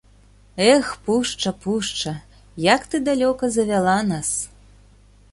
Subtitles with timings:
[0.73, 2.13] Эх, пушча, пушча,
[2.75, 4.31] як ты далёка завяла нас.